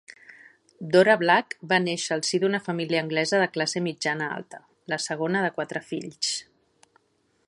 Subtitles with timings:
[0.93, 4.63] Dora Black va néixer al si d'una família anglesa de classe mitjana-alta,
[4.95, 6.33] la segona de quatre fills.